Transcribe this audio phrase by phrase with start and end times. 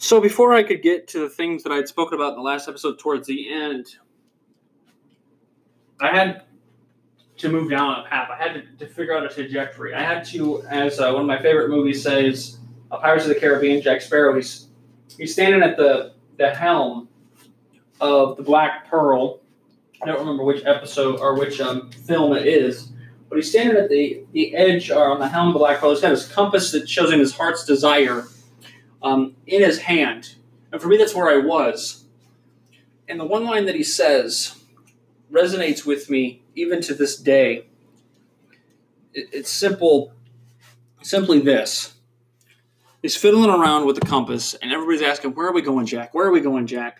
[0.00, 2.68] So before I could get to the things that I'd spoken about in the last
[2.68, 3.96] episode towards the end,
[6.00, 6.44] I had
[7.38, 8.30] to move down a path.
[8.30, 9.94] I had to, to figure out a trajectory.
[9.94, 12.58] I had to, as uh, one of my favorite movies says,
[12.92, 14.68] uh, Pirates of the Caribbean, Jack Sparrow, he's,
[15.16, 17.08] he's standing at the, the helm
[18.00, 19.40] of the Black Pearl.
[20.00, 22.92] I don't remember which episode or which um, film it is,
[23.28, 25.90] but he's standing at the, the edge or on the helm of the Black Pearl.
[25.90, 28.24] He's got his compass that shows him his heart's desire
[29.02, 30.34] um, in his hand.
[30.72, 32.04] And for me, that's where I was.
[33.08, 34.58] And the one line that he says
[35.32, 37.66] resonates with me even to this day.
[39.14, 40.12] It's simple,
[41.02, 41.94] simply this.
[43.02, 46.14] He's fiddling around with the compass, and everybody's asking, Where are we going, Jack?
[46.14, 46.98] Where are we going, Jack?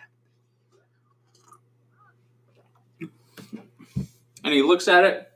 [4.45, 5.31] And he looks at it,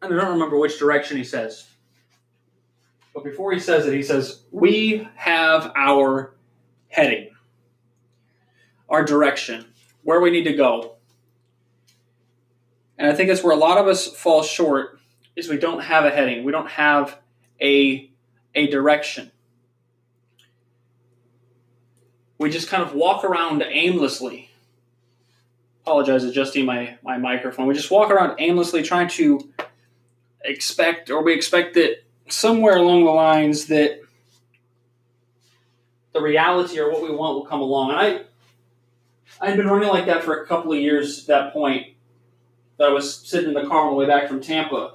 [0.00, 1.68] and I don't remember which direction he says.
[3.14, 6.34] But before he says it, he says, We have our
[6.88, 7.30] heading,
[8.88, 9.66] our direction,
[10.02, 10.96] where we need to go.
[12.98, 15.00] And I think that's where a lot of us fall short
[15.34, 16.44] is we don't have a heading.
[16.44, 17.18] We don't have
[17.60, 18.10] a,
[18.54, 19.32] a direction.
[22.38, 24.50] We just kind of walk around aimlessly.
[25.82, 27.66] Apologize adjusting my, my microphone.
[27.66, 29.52] We just walk around aimlessly trying to
[30.44, 34.00] expect or we expect that somewhere along the lines that
[36.12, 37.90] the reality or what we want will come along.
[37.90, 38.22] And I
[39.40, 41.88] I had been running like that for a couple of years at that point.
[42.78, 44.94] That I was sitting in the car on the way back from Tampa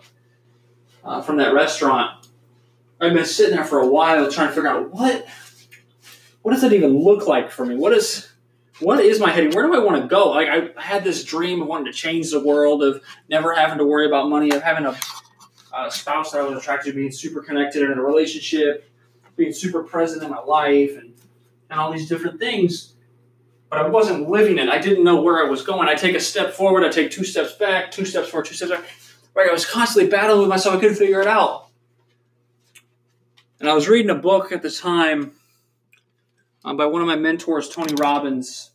[1.03, 2.27] uh, from that restaurant.
[2.99, 5.27] I've been sitting there for a while trying to figure out what
[6.41, 7.75] what does it even look like for me?
[7.75, 8.29] What is
[8.79, 9.51] what is my heading?
[9.51, 10.31] Where do I want to go?
[10.31, 13.85] Like I had this dream of wanting to change the world, of never having to
[13.85, 14.95] worry about money, of having a
[15.77, 18.89] uh, spouse that I was attracted to, being super connected in a relationship,
[19.35, 21.13] being super present in my life, and,
[21.69, 22.95] and all these different things.
[23.69, 24.69] But I wasn't living it.
[24.69, 25.87] I didn't know where I was going.
[25.87, 28.71] I take a step forward, I take two steps back, two steps forward, two steps
[28.71, 28.85] back.
[29.35, 30.77] Right, I was constantly battling with myself.
[30.77, 31.67] I couldn't figure it out.
[33.59, 35.33] And I was reading a book at the time
[36.65, 38.71] um, by one of my mentors, Tony Robbins.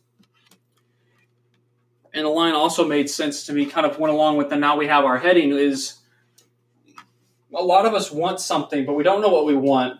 [2.13, 4.77] And the line also made sense to me, kind of went along with the now
[4.77, 5.97] we have our heading is
[7.53, 9.99] a lot of us want something, but we don't know what we want,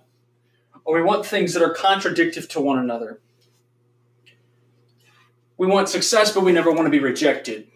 [0.85, 3.19] or we want things that are contradictory to one another.
[5.57, 7.67] We want success, but we never want to be rejected.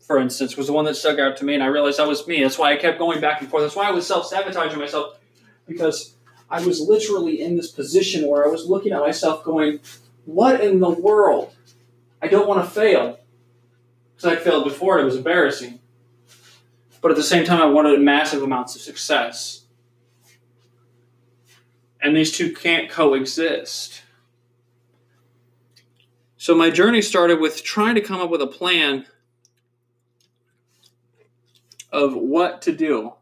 [0.00, 2.26] For instance, was the one that stuck out to me, and I realized that was
[2.28, 2.42] me.
[2.42, 3.64] That's why I kept going back and forth.
[3.64, 5.18] That's why I was self sabotaging myself,
[5.66, 6.14] because
[6.48, 9.80] I was literally in this position where I was looking at myself going,
[10.24, 11.54] What in the world?
[12.22, 13.18] I don't want to fail.
[14.14, 15.80] Because I'd failed before, and it was embarrassing
[17.06, 19.62] but at the same time, I wanted massive amounts of success.
[22.02, 24.02] And these two can't coexist.
[26.36, 29.06] So my journey started with trying to come up with a plan
[31.92, 33.12] of what to do.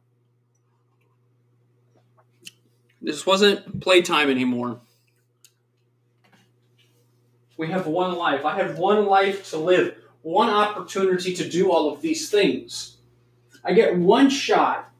[3.03, 4.81] This wasn't playtime anymore.
[7.59, 8.47] We have one life.
[8.47, 12.94] I have one life to live, one opportunity to do all of these things.
[13.65, 14.91] I get one shot.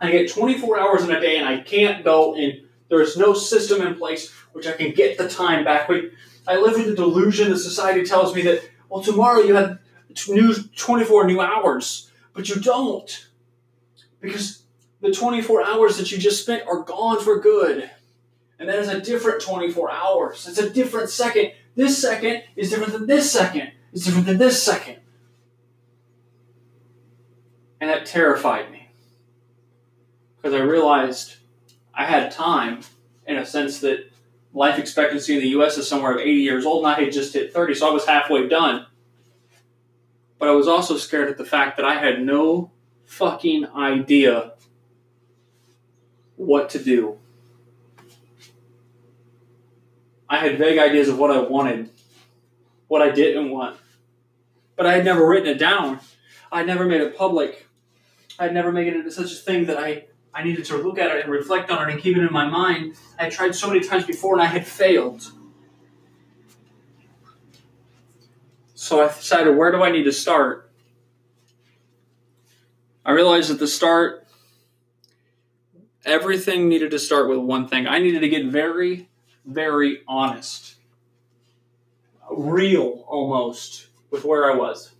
[0.00, 3.82] I get 24 hours in a day, and I can't go and there's no system
[3.82, 5.88] in place which I can get the time back.
[5.88, 6.04] But
[6.46, 9.78] I live in the delusion that society tells me that, well, tomorrow you have
[10.28, 13.28] new 24 new hours, but you don't.
[14.20, 14.62] Because
[15.00, 17.90] the 24 hours that you just spent are gone for good.
[18.58, 20.46] And that is a different 24 hours.
[20.48, 21.52] It's a different second.
[21.74, 23.72] This second is different than this second.
[23.92, 24.96] It's different than this second.
[27.80, 28.88] And that terrified me.
[30.36, 31.36] Because I realized
[31.94, 32.80] I had time
[33.26, 34.10] in a sense that
[34.54, 37.34] life expectancy in the US is somewhere of 80 years old, and I had just
[37.34, 38.86] hit 30, so I was halfway done.
[40.38, 42.70] But I was also scared at the fact that I had no
[43.04, 44.52] fucking idea
[46.36, 47.18] what to do.
[50.28, 51.90] I had vague ideas of what I wanted,
[52.88, 53.78] what I didn't want,
[54.74, 56.00] but I had never written it down.
[56.50, 57.66] I had never made it public.
[58.38, 61.14] I'd never made it into such a thing that I, I needed to look at
[61.14, 62.94] it and reflect on it and keep it in my mind.
[63.18, 65.24] I tried so many times before and I had failed.
[68.74, 70.70] So I decided, where do I need to start?
[73.04, 74.26] I realized at the start,
[76.04, 77.86] everything needed to start with one thing.
[77.86, 79.08] I needed to get very,
[79.44, 80.74] very honest,
[82.30, 84.92] real almost, with where I was.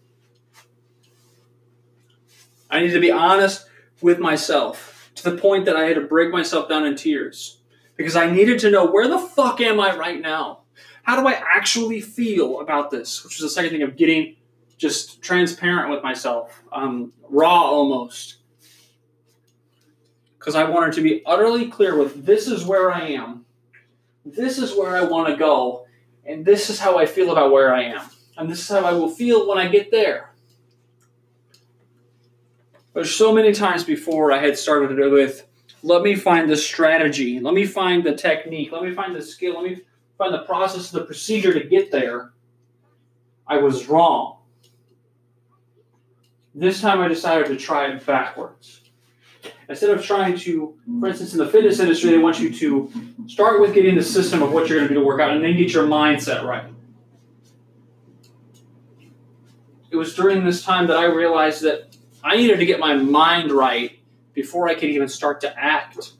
[2.70, 3.66] I needed to be honest
[4.00, 7.58] with myself to the point that I had to break myself down in tears.
[7.96, 10.60] because I needed to know where the fuck am I right now?
[11.02, 13.24] How do I actually feel about this?
[13.24, 14.36] Which was the second thing of getting
[14.76, 18.36] just transparent with myself, um, raw almost.
[20.38, 23.46] Because I wanted to be utterly clear with this is where I am,
[24.24, 25.86] this is where I want to go,
[26.24, 28.02] and this is how I feel about where I am,
[28.36, 30.34] and this is how I will feel when I get there.
[32.96, 35.46] There's so many times before I had started it with,
[35.82, 39.60] let me find the strategy, let me find the technique, let me find the skill,
[39.60, 39.82] let me
[40.16, 42.32] find the process, the procedure to get there.
[43.46, 44.38] I was wrong.
[46.54, 48.80] This time I decided to try it backwards.
[49.68, 52.90] Instead of trying to, for instance, in the fitness industry, they want you to
[53.26, 55.44] start with getting the system of what you're going to do to work out and
[55.44, 56.64] then get your mindset right.
[59.90, 61.95] It was during this time that I realized that
[62.26, 64.00] I needed to get my mind right
[64.34, 66.14] before I could even start to act.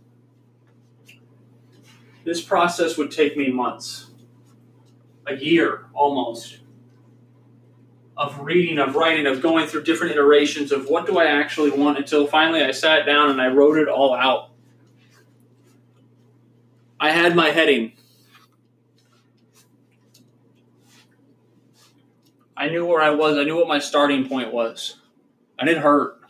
[2.25, 4.07] This process would take me months,
[5.27, 6.61] a year almost,
[8.17, 11.99] of reading, of writing, of going through different iterations of what do I actually want
[11.99, 14.51] until finally I sat down and I wrote it all out.
[17.01, 17.95] I had my heading.
[22.57, 25.01] I knew where I was, I knew what my starting point was.
[25.59, 26.21] And it hurt.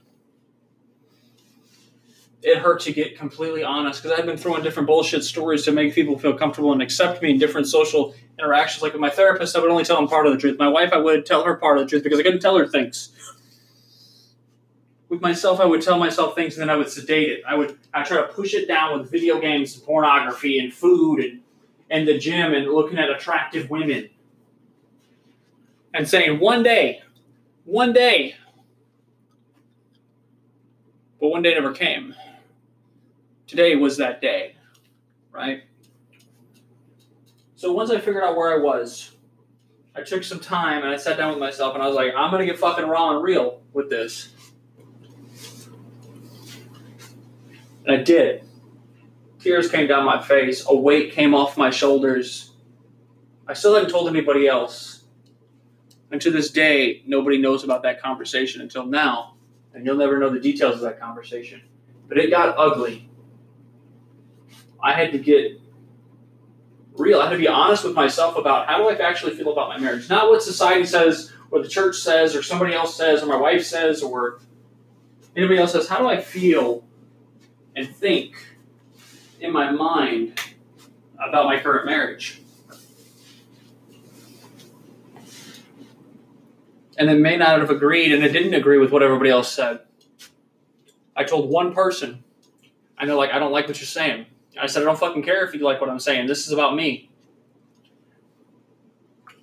[2.43, 5.94] It hurt to get completely honest because I've been throwing different bullshit stories to make
[5.94, 8.82] people feel comfortable and accept me in different social interactions.
[8.82, 10.58] Like with my therapist, I would only tell them part of the truth.
[10.58, 12.67] My wife, I would tell her part of the truth because I couldn't tell her
[12.67, 13.11] things.
[15.08, 17.43] With myself, I would tell myself things and then I would sedate it.
[17.49, 21.20] I would I try to push it down with video games and pornography and food
[21.20, 21.40] and
[21.90, 24.11] and the gym and looking at attractive women
[25.94, 27.02] and saying one day,
[27.64, 28.37] one day
[31.21, 32.15] but one day never came.
[33.47, 34.57] Today was that day,
[35.33, 35.63] right?
[37.55, 39.13] So once I figured out where I was,
[39.95, 42.31] I took some time and I sat down with myself and I was like, I'm
[42.31, 44.29] gonna get fucking raw and real with this.
[47.87, 48.45] And I did.
[49.39, 52.53] Tears came down my face, a weight came off my shoulders.
[53.47, 55.05] I still hadn't told anybody else.
[56.11, 59.37] And to this day, nobody knows about that conversation until now
[59.76, 61.61] and you'll never know the details of that conversation.
[62.08, 63.11] But it got ugly.
[64.82, 65.61] I had to get
[66.96, 67.20] real.
[67.20, 69.78] I had to be honest with myself about how do I actually feel about my
[69.78, 70.08] marriage.
[70.08, 73.67] Not what society says, or the church says, or somebody else says, or my wife
[73.67, 74.40] says, or
[75.37, 75.88] anybody else says.
[75.88, 76.82] How do I feel
[77.76, 78.46] and think
[79.40, 80.40] in my mind
[81.19, 82.40] about my current marriage?
[86.99, 89.81] And they may not have agreed and it didn't agree with what everybody else said.
[91.15, 92.25] I told one person,
[92.99, 94.27] and they're like, I don't like what you're saying.
[94.61, 96.27] I said, I don't fucking care if you like what I'm saying.
[96.27, 97.11] This is about me.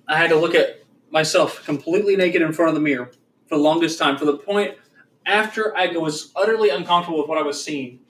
[0.06, 3.10] I had to look at myself completely naked in front of the mirror
[3.46, 4.76] for the longest time, for the point
[5.24, 8.00] after I was utterly uncomfortable with what I was seeing.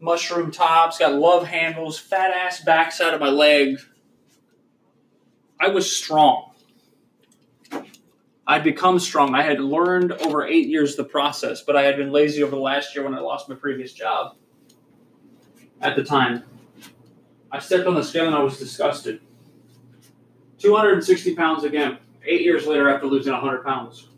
[0.00, 3.78] Mushroom tops, got love handles, fat ass backside of my leg.
[5.58, 6.53] I was strong.
[8.46, 9.34] I'd become strong.
[9.34, 12.60] I had learned over eight years the process, but I had been lazy over the
[12.60, 14.36] last year when I lost my previous job.
[15.80, 16.44] At the time,
[17.50, 19.20] I stepped on the scale and I was disgusted.
[20.58, 24.08] 260 pounds again, eight years later after losing 100 pounds.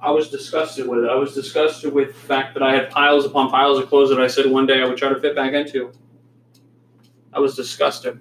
[0.00, 1.10] I was disgusted with it.
[1.10, 4.20] I was disgusted with the fact that I had piles upon piles of clothes that
[4.20, 5.92] I said one day I would try to fit back into.
[7.32, 8.20] I was disgusted.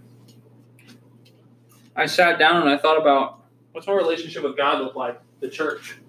[1.95, 3.37] I sat down and I thought about
[3.77, 5.21] What's my relationship with God look like?
[5.39, 5.99] The church.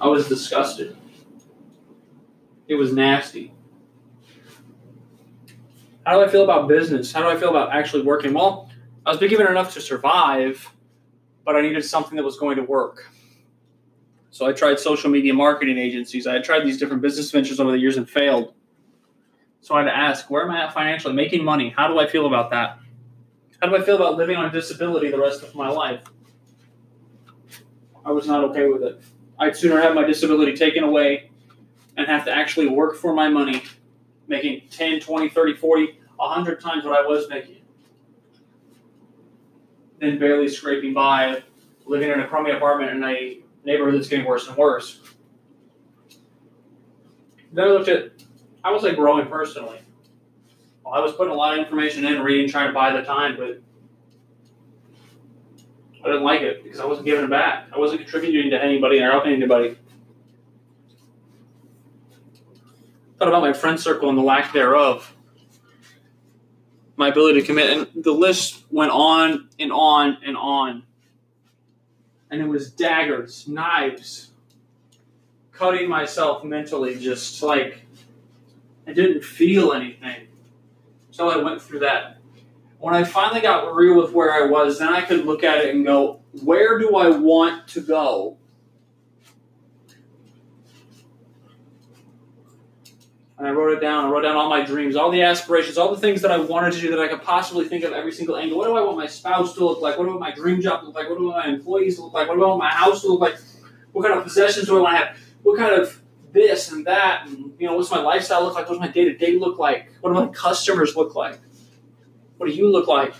[0.00, 0.96] I was disgusted.
[2.66, 3.52] It was nasty.
[6.06, 7.12] How do I feel about business?
[7.12, 8.32] How do I feel about actually working?
[8.32, 8.70] Well,
[9.04, 10.66] I was being given enough to survive,
[11.44, 13.12] but I needed something that was going to work.
[14.30, 16.26] So I tried social media marketing agencies.
[16.26, 18.54] I tried these different business ventures over the years and failed.
[19.60, 21.12] So I had to ask, where am I at financially?
[21.12, 21.68] Making money.
[21.68, 22.78] How do I feel about that?
[23.60, 26.02] How do I feel about living on disability the rest of my life?
[28.04, 29.00] I was not okay with it.
[29.38, 31.30] I'd sooner have my disability taken away
[31.96, 33.64] and have to actually work for my money,
[34.28, 37.56] making 10, 20, 30, 40, 100 times what I was making,
[40.00, 41.42] than barely scraping by,
[41.84, 45.00] living in a crummy apartment in a neighborhood that's getting worse and worse.
[47.52, 48.12] Then I looked at,
[48.62, 49.80] I was like growing personally.
[50.92, 53.60] I was putting a lot of information in, reading, trying to buy the time, but
[56.04, 57.68] I didn't like it because I wasn't giving it back.
[57.74, 59.76] I wasn't contributing to anybody or helping anybody.
[63.18, 65.14] thought about my friend circle and the lack thereof,
[66.96, 70.84] my ability to commit, and the list went on and on and on.
[72.30, 74.30] And it was daggers, knives,
[75.52, 77.82] cutting myself mentally, just like
[78.86, 80.28] I didn't feel anything.
[81.18, 82.18] So I went through that.
[82.78, 85.74] When I finally got real with where I was, then I could look at it
[85.74, 88.36] and go, where do I want to go?
[93.36, 94.04] and I wrote it down.
[94.04, 96.72] I wrote down all my dreams, all the aspirations, all the things that I wanted
[96.74, 98.56] to do that I could possibly think of every single angle.
[98.56, 99.98] What do I want my spouse to look like?
[99.98, 101.08] What do I want my dream job to look like?
[101.08, 102.28] What do I want my employees to look like?
[102.28, 103.38] What do I want my house to look like?
[103.90, 105.16] What kind of possessions do I want to have?
[105.42, 106.00] What kind of
[106.32, 107.26] this and that?
[107.26, 108.68] And you know, what's my lifestyle look like?
[108.68, 109.90] What's my day to day look like?
[110.00, 111.38] What do my customers look like?
[112.36, 113.14] What do you look like?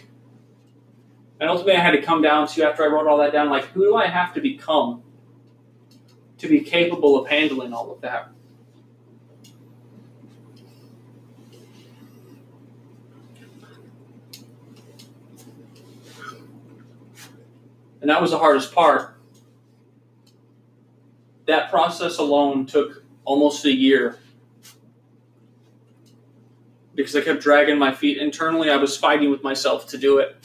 [1.40, 3.66] And ultimately, I had to come down to after I wrote all that down, like
[3.66, 5.02] who do I have to become
[6.38, 8.30] to be capable of handling all of that?
[18.00, 19.17] And that was the hardest part.
[21.49, 24.19] That process alone took almost a year
[26.95, 28.19] because I kept dragging my feet.
[28.19, 30.37] Internally, I was fighting with myself to do it.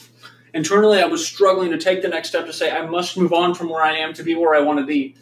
[0.54, 3.54] Internally, I was struggling to take the next step to say, I must move on
[3.54, 5.14] from where I am to be where I want to be.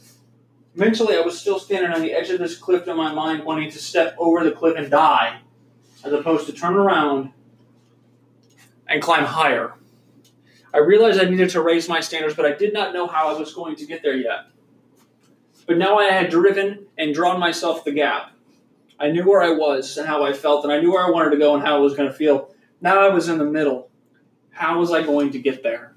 [0.77, 3.69] Mentally, I was still standing on the edge of this cliff in my mind, wanting
[3.73, 5.41] to step over the cliff and die,
[6.05, 7.33] as opposed to turn around
[8.87, 9.75] and climb higher.
[10.73, 13.37] I realized I needed to raise my standards, but I did not know how I
[13.37, 14.52] was going to get there yet.
[15.73, 18.33] But now I had driven and drawn myself the gap.
[19.01, 21.31] I knew where I was and how I felt, and I knew where I wanted
[21.31, 22.51] to go and how I was going to feel.
[22.83, 23.89] Now I was in the middle.
[24.51, 25.95] How was I going to get there?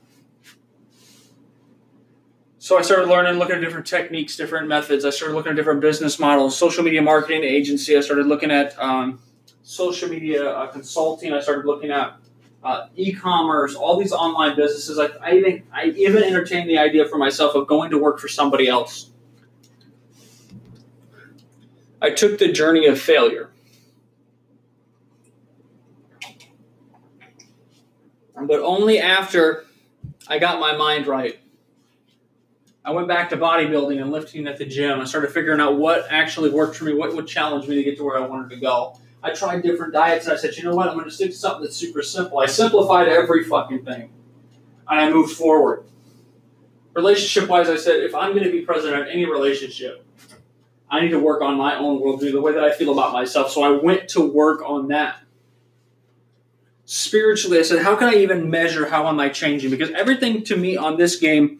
[2.57, 5.03] So I started learning, looking at different techniques, different methods.
[5.03, 7.97] I started looking at different business models, social media marketing agency.
[7.97, 9.19] I started looking at um,
[9.61, 11.33] social media uh, consulting.
[11.33, 12.15] I started looking at
[12.63, 14.97] uh, e-commerce, all these online businesses.
[14.97, 18.29] I, I even I even entertained the idea for myself of going to work for
[18.29, 19.11] somebody else.
[22.01, 23.51] I took the journey of failure.
[28.35, 29.65] But only after
[30.27, 31.39] I got my mind right.
[32.83, 34.99] I went back to bodybuilding and lifting at the gym.
[34.99, 37.97] I started figuring out what actually worked for me, what would challenge me to get
[37.97, 38.99] to where I wanted to go.
[39.23, 41.35] I tried different diets and I said, you know what, I'm going to stick to
[41.35, 42.37] something that's super simple.
[42.37, 44.11] I simplified every fucking thing.
[44.87, 45.85] And I moved forward.
[46.93, 50.05] Relationship wise, I said, if I'm going to be president of any relationship,
[50.89, 53.51] I need to work on my own worldview, the way that I feel about myself.
[53.51, 55.21] So I went to work on that.
[56.85, 59.71] Spiritually, I said, how can I even measure how am I changing?
[59.71, 61.59] Because everything to me on this game,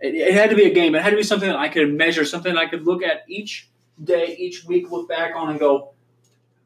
[0.00, 0.94] it, it had to be a game.
[0.94, 3.68] It had to be something that I could measure, something I could look at each
[4.02, 5.92] day, each week, look back on and go,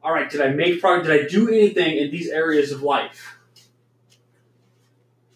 [0.01, 1.07] all right, did I make progress?
[1.07, 3.35] Did I do anything in these areas of life?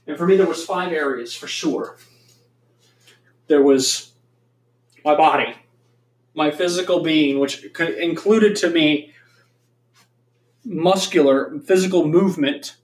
[0.08, 1.98] And for me, there was five areas for sure.
[3.48, 4.14] There was
[5.04, 5.54] my body,
[6.34, 9.14] my physical being, which included to me
[10.66, 12.78] muscular, physical movement,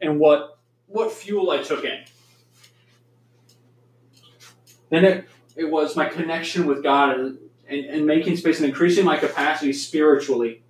[0.00, 2.04] and what what fuel I took in.
[4.88, 7.38] Then it, it was my connection with God and,
[7.68, 10.62] and, and making space and increasing my capacity spiritually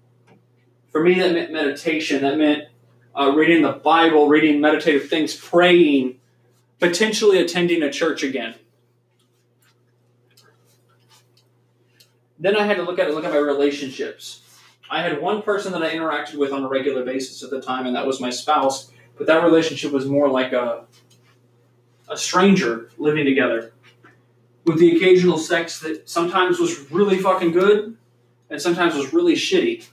[0.96, 2.23] for me, that meant meditation.
[2.23, 2.68] That meant
[3.14, 6.18] uh, reading the Bible, reading meditative things, praying,
[6.80, 8.54] potentially attending a church again.
[12.38, 14.43] Then I had to look at it, look at my relationships.
[14.90, 17.87] I had one person that I interacted with on a regular basis at the time,
[17.87, 18.90] and that was my spouse.
[19.16, 20.85] But that relationship was more like a
[22.09, 23.73] a stranger living together,
[24.64, 27.97] with the occasional sex that sometimes was really fucking good,
[28.49, 29.87] and sometimes was really shitty.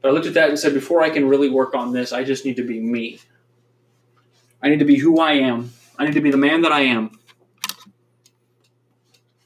[0.00, 2.24] But I looked at that and said, before I can really work on this, I
[2.24, 3.20] just need to be me.
[4.62, 5.72] I need to be who I am.
[5.98, 7.17] I need to be the man that I am.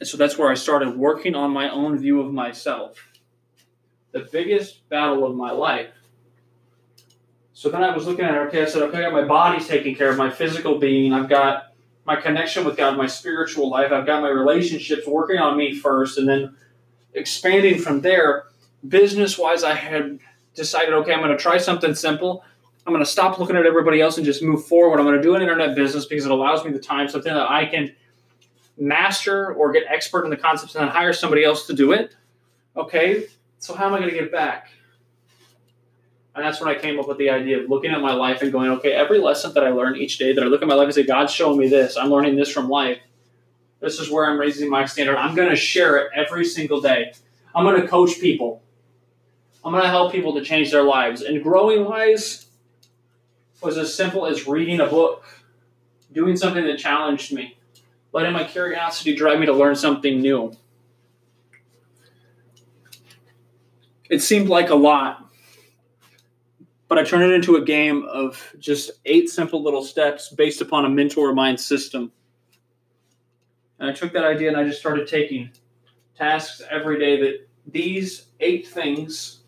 [0.02, 2.99] And so that's where I started working on my own view of myself.
[4.11, 5.90] The biggest battle of my life.
[7.52, 9.62] So then I was looking at it, okay, I said, okay, I got my body
[9.62, 13.92] taken care of, my physical being, I've got my connection with God, my spiritual life,
[13.92, 16.56] I've got my relationships working on me first, and then
[17.14, 18.47] expanding from there.
[18.88, 20.18] Business wise, I had
[20.56, 22.44] decided, okay, I'm going to try something simple.
[22.85, 24.99] I'm going to stop looking at everybody else and just move forward.
[24.99, 27.49] I'm going to do an internet business because it allows me the time, something that
[27.49, 27.94] I can
[28.82, 32.16] master or get expert in the concepts and then hire somebody else to do it.
[32.76, 33.26] Okay,
[33.58, 34.70] so how am I going to get back?
[36.34, 38.50] And that's when I came up with the idea of looking at my life and
[38.50, 40.86] going, okay, every lesson that I learn each day that I look at my life
[40.86, 42.98] and say, God's showing me this, I'm learning this from life.
[43.80, 45.16] This is where I'm raising my standard.
[45.16, 47.12] I'm going to share it every single day.
[47.54, 48.62] I'm going to coach people.
[49.64, 51.20] I'm going to help people to change their lives.
[51.20, 52.46] And growing wise
[53.60, 55.24] was as simple as reading a book,
[56.12, 57.58] doing something that challenged me,
[58.12, 60.52] letting my curiosity drive me to learn something new.
[64.11, 65.31] It seemed like a lot,
[66.88, 70.85] but I turned it into a game of just eight simple little steps based upon
[70.85, 72.12] a mentor mind system.
[73.78, 75.50] And I took that idea and I just started taking
[76.14, 79.40] tasks every day that these eight things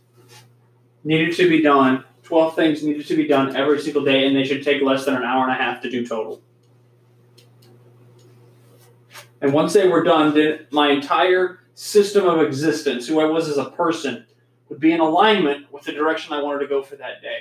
[1.04, 4.44] needed to be done, 12 things needed to be done every single day, and they
[4.44, 6.42] should take less than an hour and a half to do total.
[9.44, 13.58] And once they were done, then my entire system of existence, who I was as
[13.58, 14.24] a person,
[14.70, 17.40] would be in alignment with the direction I wanted to go for that day.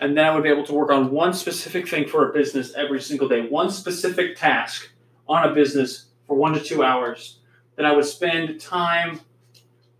[0.00, 2.74] And then I would be able to work on one specific thing for a business
[2.74, 4.90] every single day, one specific task
[5.28, 7.38] on a business for one to two hours.
[7.76, 9.20] Then I would spend time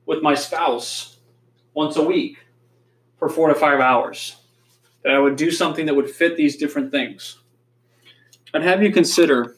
[0.04, 1.18] with my spouse
[1.74, 2.38] once a week
[3.20, 4.34] for four to five hours.
[5.04, 7.38] That I would do something that would fit these different things.
[8.52, 9.55] I'd have you consider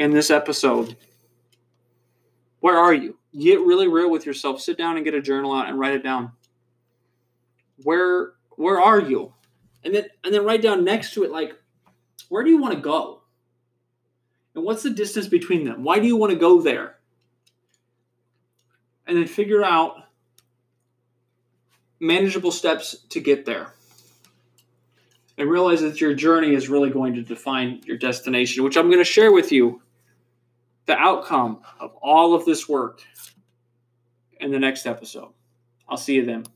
[0.00, 0.96] in this episode
[2.60, 3.16] where are you?
[3.38, 4.60] Get really real with yourself.
[4.60, 6.32] Sit down and get a journal out and write it down.
[7.82, 9.32] Where where are you?
[9.82, 11.54] And then and then write down next to it like
[12.28, 13.22] where do you want to go?
[14.54, 15.84] And what's the distance between them?
[15.84, 16.96] Why do you want to go there?
[19.06, 20.04] And then figure out
[21.98, 23.72] manageable steps to get there.
[25.38, 28.98] And realize that your journey is really going to define your destination, which I'm going
[28.98, 29.80] to share with you
[30.86, 33.02] the outcome of all of this work
[34.40, 35.32] in the next episode.
[35.88, 36.44] I'll see you then.